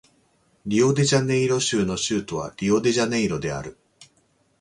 [0.65, 3.77] リオデジャネイロ州の州都はリオデジャネイロである